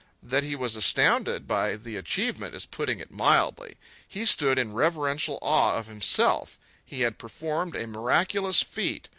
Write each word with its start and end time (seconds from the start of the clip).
That 0.23 0.41
he 0.41 0.55
was 0.55 0.75
astounded 0.75 1.47
by 1.47 1.75
the 1.75 1.95
achievement, 1.95 2.55
is 2.55 2.65
putting 2.65 2.99
it 2.99 3.11
mildly. 3.11 3.77
He 4.07 4.25
stood 4.25 4.57
in 4.57 4.73
reverential 4.73 5.37
awe 5.43 5.75
of 5.77 5.85
himself; 5.85 6.57
he 6.83 7.01
had 7.01 7.19
performed 7.19 7.75
a 7.75 7.85
miraculous 7.85 8.63
feat. 8.63 9.09